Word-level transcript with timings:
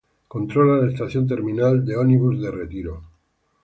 Controla 0.27 0.79
la 0.83 0.89
Estación 0.91 1.27
Terminal 1.27 1.85
de 1.85 1.95
Ómnibus 1.95 2.41
de 2.41 2.49
Retiro. 2.49 3.03